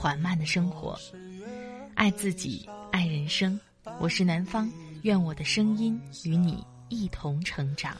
[0.00, 0.98] 缓慢的生活，
[1.94, 3.60] 爱自己，爱人生。
[4.00, 4.66] 我是南方，
[5.02, 7.94] 愿我的声音与你一同成长。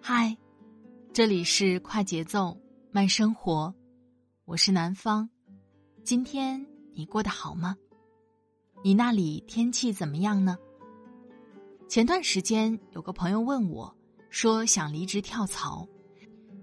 [0.00, 0.34] 嗨，
[1.12, 2.58] 这里是快节奏
[2.90, 3.74] 慢生活，
[4.46, 5.28] 我是南方。
[6.04, 7.76] 今天你过得好吗？
[8.82, 10.56] 你那里天气怎么样呢？
[11.88, 13.94] 前段时间有个朋友问我，
[14.30, 15.86] 说想离职跳槽，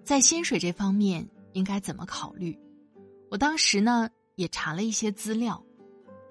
[0.03, 2.57] 在薪水这方面应该怎么考虑？
[3.29, 5.63] 我当时呢也查了一些资料，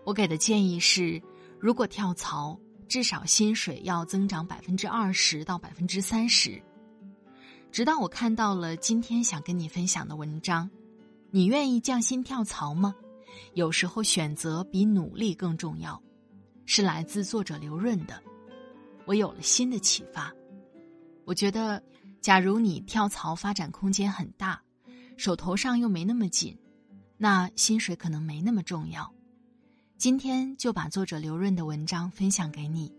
[0.04, 1.22] 我给的建议是，
[1.60, 2.58] 如果跳槽，
[2.88, 6.60] 至少薪水要增长百分之二十到百分之三十。
[7.70, 10.68] 直到我看到了今天想跟你分享的文章，
[11.30, 12.94] 你愿意降薪跳槽吗？
[13.54, 16.02] 有时候选择比努力更重要，
[16.66, 18.20] 是来自作者刘润的。
[19.08, 20.30] 我有了新的启发，
[21.24, 21.82] 我觉得，
[22.20, 24.60] 假如你跳槽发展空间很大，
[25.16, 26.54] 手头上又没那么紧，
[27.16, 29.10] 那薪水可能没那么重要。
[29.96, 32.94] 今天就把作者刘润的文章分享给你，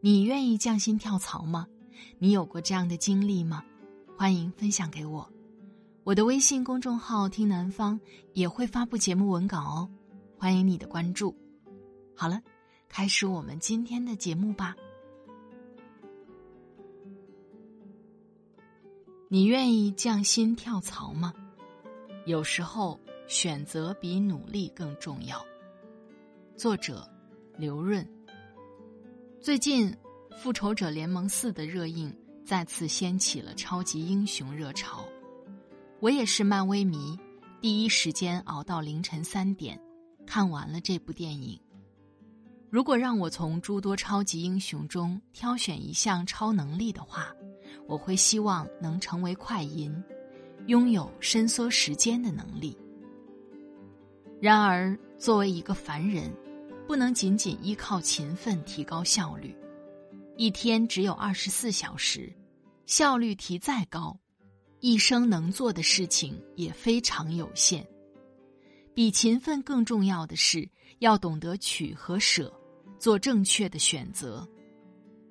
[0.00, 1.66] 你愿意降薪跳槽吗？
[2.18, 3.62] 你有过这样的经历吗？
[4.16, 5.30] 欢迎分享给我，
[6.04, 8.00] 我的微信公众号“听南方”
[8.32, 9.90] 也会发布节目文稿哦，
[10.38, 11.36] 欢迎你的关注。
[12.16, 12.40] 好了，
[12.88, 14.74] 开始我们今天的节目吧。
[19.30, 21.34] 你愿意降薪跳槽吗？
[22.24, 25.44] 有时候选择比努力更重要。
[26.56, 27.06] 作者：
[27.58, 28.06] 刘润。
[29.38, 29.92] 最近，
[30.38, 32.10] 《复仇者联盟四》的热映
[32.42, 35.04] 再次掀起了超级英雄热潮。
[36.00, 37.14] 我也是漫威迷，
[37.60, 39.78] 第一时间熬到凌晨三点，
[40.26, 41.60] 看完了这部电影。
[42.70, 47.30] 如果让我从诸多超级英雄中挑选一项超能力的话，
[47.86, 49.94] 我会希望能成为快银，
[50.66, 52.76] 拥有伸缩时间的能力。
[54.40, 56.30] 然而，作为一个凡人，
[56.86, 59.56] 不能仅仅依靠勤奋提高效率。
[60.36, 62.32] 一天只有二十四小时，
[62.86, 64.16] 效率提再高，
[64.80, 67.84] 一生能做的事情也非常有限。
[68.94, 70.68] 比勤奋更重要的是，
[71.00, 72.52] 要懂得取和舍，
[72.98, 74.46] 做正确的选择。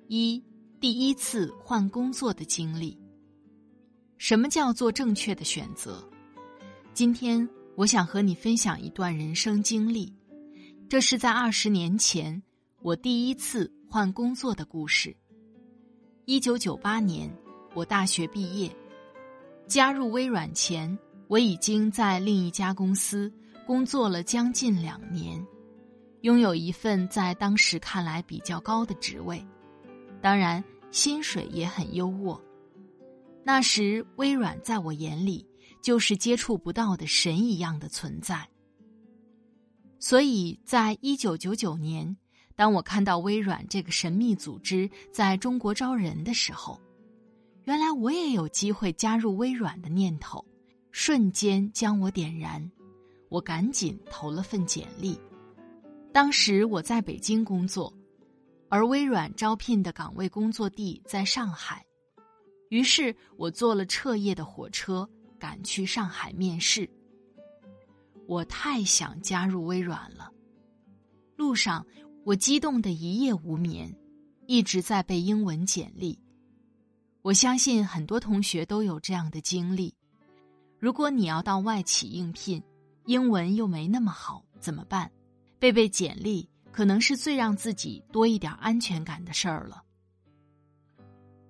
[0.08, 0.42] 一。
[0.80, 2.96] 第一次换工作的经历。
[4.16, 6.08] 什么叫做正确的选择？
[6.94, 10.14] 今天我想和你分享一段人生经历，
[10.88, 12.40] 这是在二十年前
[12.80, 15.16] 我第一次换工作的故事。
[16.26, 17.28] 一九九八年，
[17.74, 18.70] 我大学毕业，
[19.66, 20.96] 加入微软前，
[21.26, 23.32] 我已经在另一家公司
[23.66, 25.44] 工作了将近两年，
[26.20, 29.44] 拥有一份在当时看来比较高的职位。
[30.20, 32.40] 当然，薪水也很优渥。
[33.44, 35.46] 那时，微软在我眼里
[35.80, 38.46] 就是接触不到的神一样的存在。
[39.98, 42.16] 所以在一九九九年，
[42.56, 46.80] 当我看到微软这个神秘组织在中国招人的时候，
[47.64, 50.44] 原来我也有机会加入微软的念头，
[50.90, 52.70] 瞬间将我点燃。
[53.28, 55.18] 我赶紧投了份简历。
[56.12, 57.92] 当时我在北京工作。
[58.68, 61.84] 而微软招聘的岗位工作地在上海，
[62.68, 65.08] 于是我坐了彻夜的火车
[65.38, 66.88] 赶去上海面试。
[68.26, 70.30] 我太想加入微软了，
[71.36, 71.86] 路上
[72.24, 73.94] 我激动的一夜无眠，
[74.46, 76.18] 一直在背英文简历。
[77.22, 79.94] 我相信很多同学都有这样的经历。
[80.78, 82.62] 如果你要到外企应聘，
[83.06, 85.10] 英文又没那么好，怎么办？
[85.58, 86.48] 背背简历。
[86.78, 89.82] 可能是最让自己多一点安全感的事儿了。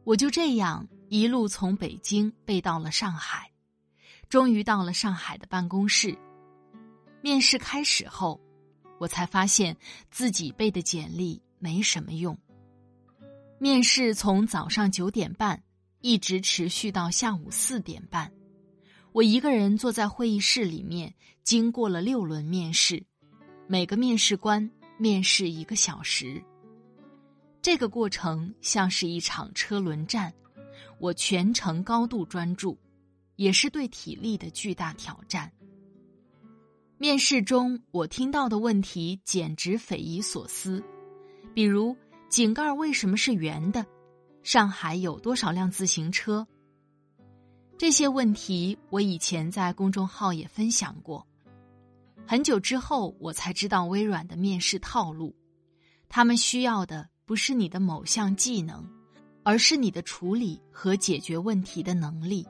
[0.04, 3.52] 我就这样一路从北京背到了上海，
[4.30, 6.16] 终于到了上海的办公室。
[7.20, 8.40] 面试开始后，
[8.98, 9.76] 我才发现
[10.10, 12.34] 自己背的简历没什么用。
[13.58, 15.62] 面试从早上九点半
[16.00, 18.32] 一直持续到下午四点半，
[19.12, 23.04] 我一个人坐在会议室里面，经过了六轮面试，
[23.66, 24.70] 每个面试官。
[24.98, 26.42] 面试一个小时，
[27.62, 30.34] 这个过程像是一场车轮战，
[30.98, 32.76] 我全程高度专注，
[33.36, 35.50] 也是对体力的巨大挑战。
[36.96, 40.82] 面试中，我听到的问题简直匪夷所思，
[41.54, 41.96] 比如
[42.28, 43.86] 井盖为什么是圆的？
[44.42, 46.44] 上海有多少辆自行车？
[47.76, 51.24] 这些问题我以前在公众号也分享过。
[52.30, 55.34] 很久之后，我才知道微软的面试套路，
[56.10, 58.86] 他们需要的不是你的某项技能，
[59.42, 62.46] 而是你的处理和解决问题的能力。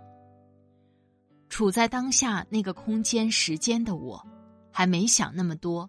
[1.49, 4.21] 处在当下那个空间时间的我，
[4.73, 5.89] 还没想那么多，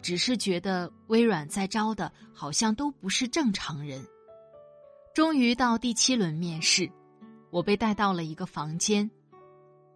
[0.00, 4.02] 只是觉得微软在招的好像都不是正常人。
[5.14, 6.90] 终于到第七轮面试。
[7.50, 9.10] 我被带到了一个房间，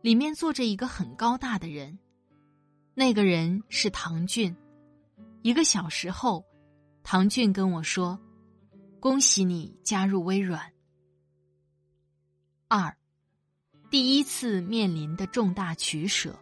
[0.03, 1.99] 里面坐着一个很高大的人，
[3.01, 4.55] 那个人是唐骏。
[5.41, 6.45] 一个小时后，
[7.03, 8.21] 唐骏跟我说
[9.01, 10.71] ：“恭喜你加入微软。”
[12.69, 12.95] 二，
[13.91, 16.39] 第一次面临的重大取舍，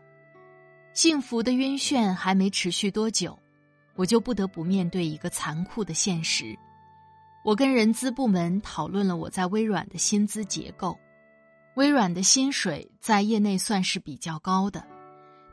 [0.93, 3.39] 幸福的晕眩还没持续多久，
[3.95, 6.59] 我就不得不面对一个残酷的现实。
[7.45, 10.99] 我跟人资部门讨论了我在微软的薪资结构。
[11.77, 14.85] 微软的薪水在业内算是比较高的，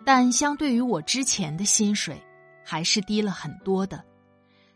[0.05, 2.21] 但相对于我之前的薪水，
[2.63, 4.03] 还是低了很多的，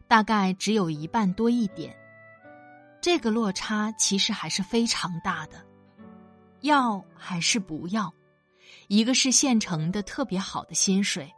[0.07, 1.95] 大概只有一半多一点。
[2.99, 5.63] 这个落差其实还是非常大的。
[6.61, 8.11] 要还是不要？
[8.87, 11.31] 一个是现成的特别好的薪水，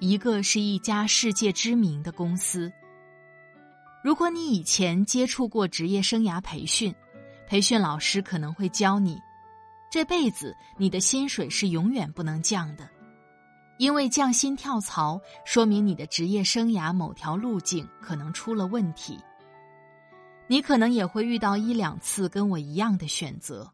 [0.00, 2.70] 一个是一家世界知名的公司。
[4.02, 6.94] 如果你以前接触过职业生涯培训，
[7.46, 9.20] 培训老师可能会教你。
[9.90, 12.88] 这辈子你的薪水是永远不能降的，
[13.78, 19.18] 因为降薪跳槽说明你的职业生涯某条路径可能出了问题。
[20.46, 23.72] 你可能也会遇到一两次跟我一样的选择，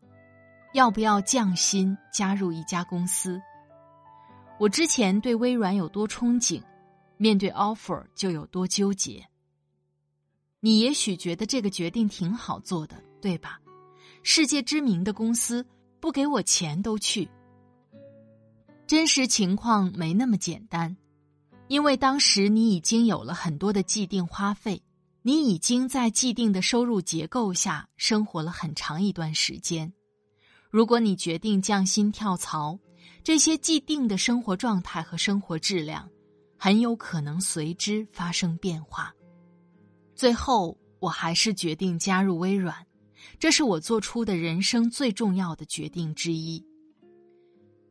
[0.73, 3.41] 要不要降薪加入一家公司？
[4.59, 6.63] 我之前对微软有多憧憬，
[7.17, 9.27] 面对 offer 就有多纠结。
[10.61, 13.61] 你也许觉得这个决定挺好做的，对吧？
[14.23, 15.67] 世界知名的公司。
[16.01, 17.27] 不给我钱都去。
[18.87, 20.95] 真实情况没那么简单，
[21.69, 24.83] 因为当时你已经有了很多的既定花费，
[25.23, 29.91] 你已经在既定的收入结构下生活了很长一段时间。
[30.71, 32.79] 如果你决定降薪跳槽，
[33.23, 36.07] 这些既定的生活状态和生活质量
[36.59, 39.15] 很有可能随之发生变化。
[40.15, 42.77] 最后，我还是决定加入微软。
[43.39, 46.63] 这是我做出的人生最重要的决定之一。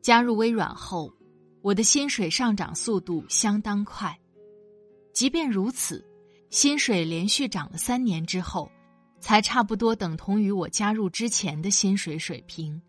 [0.03, 1.11] 加入微软后，
[1.61, 4.15] 我的薪水上涨速度相当快。
[5.13, 6.05] 即便如此，
[6.49, 8.69] 薪水连续涨了三年之后，
[9.21, 12.79] 才差不多等同于我加入之前的薪水水平。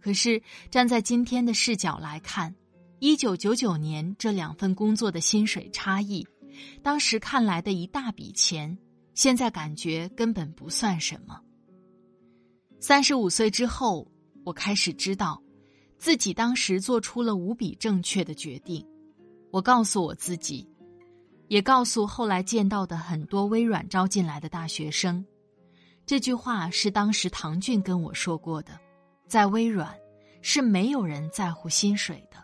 [0.00, 2.52] 可是站在今天的视角来看，
[2.98, 6.26] 一九九九年这两份工作的薪水差异，
[6.82, 8.76] 当时看来的一大笔钱。
[9.14, 11.38] 现在感觉根本不算什么。
[12.80, 14.10] 三十五岁之后，
[14.44, 15.42] 我开始知道，
[16.00, 18.82] 自己当时做出了无比正确的决定。
[19.50, 20.66] 我告诉我自己，
[21.48, 25.22] 也告诉后来见到的很多微软招进来的大学生，
[26.06, 28.80] 这句话是当时唐骏跟我说过的：
[29.28, 29.94] 在微软
[30.40, 32.38] 是没有人在乎薪水的。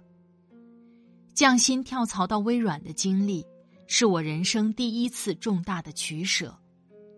[1.32, 3.42] 降薪跳槽到微软的经历，
[3.86, 6.54] 是我人生第一次重大的取舍。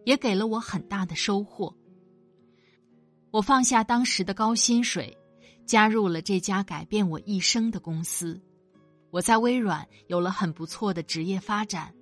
[0.04, 1.74] 也给了我很大的收获。
[3.32, 5.17] 我放下当时的高薪水，
[5.68, 8.40] 加入了这家改变我一生的公司。
[9.10, 11.94] 我在微软有了很不错的职业发展，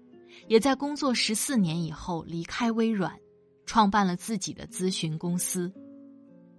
[0.46, 3.18] 也在工作十四年以后离开微软，
[3.66, 5.72] 创办了自己的咨询公司。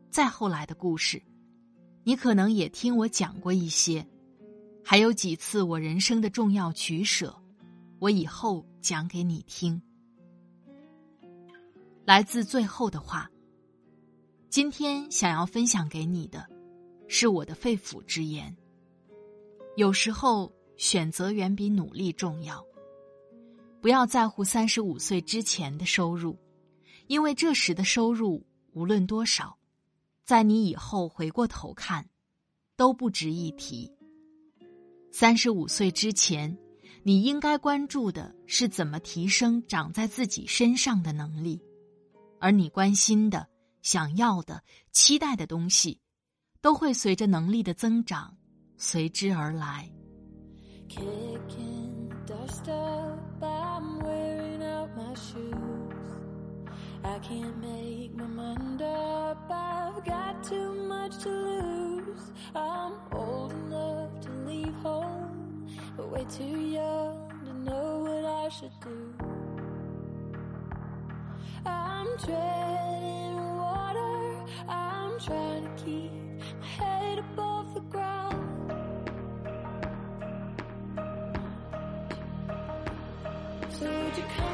[0.09, 1.23] 再后来的故事，
[2.03, 4.05] 你可能也听我讲过一些，
[4.83, 7.33] 还有几次我人生的重要取舍，
[7.99, 9.81] 我以后讲给你听。
[12.05, 13.31] 来自最后的话。
[14.49, 16.47] 今天想要分享给你的，
[17.07, 18.55] 是我的肺腑之言。
[19.75, 22.65] 有时候选择远比努力重要。
[23.79, 26.37] 不要在乎三十五岁之前的收入，
[27.07, 29.57] 因为这时的收入无论多少，
[30.25, 32.09] 在你以后回过头看，
[32.75, 33.91] 都不值一提。
[35.11, 36.57] 三十五岁之前，
[37.03, 41.61] 你应该关注的是怎么提升长在自己身上的能力。
[42.39, 43.47] 而你关心的、
[43.83, 45.99] 想要的、期待的东西，
[46.67, 48.29] 都会随着能力的增长
[48.75, 49.89] 随之而来。
[50.89, 55.55] Kicking dust up, I'm wearing out my shoes.
[57.05, 59.49] I can't make my mind up.
[59.49, 62.33] I've got too much to lose.
[62.53, 68.77] I'm old enough to leave home, but way too young to know what I should
[68.81, 69.15] do.
[71.65, 74.45] I'm treading water.
[74.67, 76.26] I'm trying to keep
[76.77, 78.43] head above the ground.
[83.69, 84.46] So would you come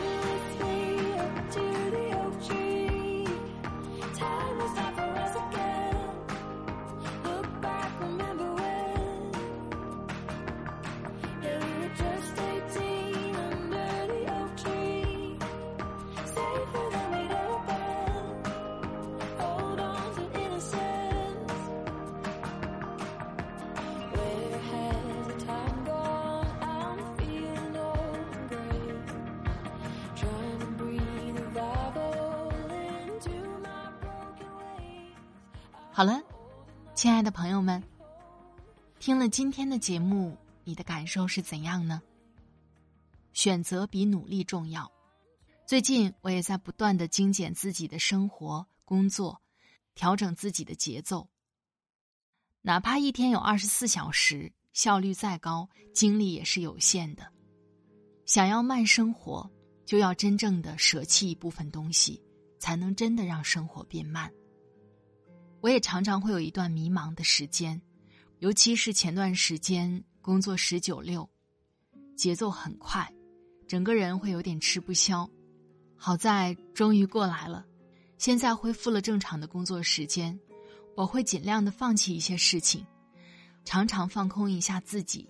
[35.95, 36.19] 好了，
[36.95, 37.83] 亲爱的朋友们，
[38.97, 42.01] 听了今天的节目，你的感受是怎样呢？
[43.31, 44.91] 选择比努力重要。
[45.67, 49.39] 最近我也在不断的精简自己的生活、工作，
[49.93, 51.29] 调整自己的节奏。
[52.63, 57.31] 哪怕一天有二十四小时，效率再高，精力也是有限的。
[58.25, 59.47] 想要慢生活，
[59.85, 62.19] 就要真正的舍弃一部分东西，
[62.57, 64.33] 才能真的让生活变慢。
[65.63, 67.81] 我也常常会有一段迷茫的时间，
[68.39, 71.27] 尤其是前段时间工作十九六，
[72.17, 73.09] 节奏很快，
[73.65, 75.27] 整个人会有点吃不消。
[75.95, 77.65] 好在终于过来了，
[78.17, 80.37] 现在恢复了正常的工作时间，
[80.97, 82.85] 我会尽量的放弃一些事情，
[83.63, 85.29] 常常放空一下自己，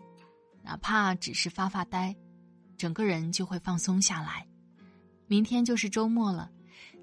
[0.64, 2.16] 哪怕只是发发呆，
[2.76, 4.48] 整个人就会放松下来。
[5.28, 6.50] 明天就是周末了。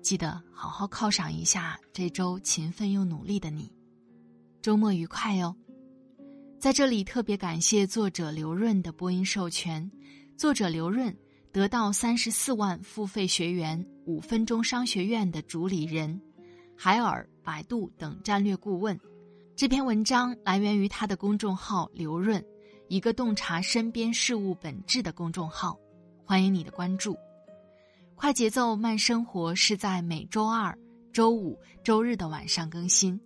[0.03, 3.71] 记得好好犒赏一下这周勤奋又努力的你，
[4.63, 5.55] 周末愉快哟！
[6.59, 9.91] 在这里特别感谢作者刘润的播音授权，
[10.37, 11.15] 作者刘润
[11.53, 16.21] 得到三十四万付费学员五分钟商学院的主理人，
[16.77, 18.99] 海尔、百度等战略顾问。
[19.55, 22.43] 这篇文章来源于他的公众号“刘润”，
[22.89, 25.79] 一个洞察身边事物本质的公众号，
[26.25, 27.15] 欢迎你的关注。
[28.21, 30.79] 快节奏慢生活是在每周二、
[31.11, 33.19] 周五、周日的晚上更新。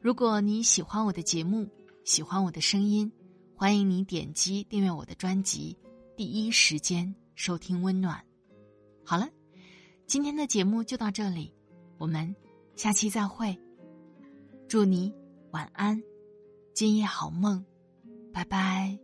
[0.00, 1.70] 如果你喜欢我的节目，
[2.04, 3.12] 喜欢我的声音，
[3.54, 5.78] 欢迎你点击订阅我的专辑，
[6.16, 8.20] 第一时间收听温暖。
[9.04, 9.28] 好了，
[10.08, 11.54] 今天的节目就到这里，
[11.96, 12.34] 我们
[12.74, 13.56] 下期再会。
[14.66, 15.14] 祝你
[15.52, 16.02] 晚安，
[16.72, 17.64] 今夜好梦，
[18.32, 19.03] 拜拜。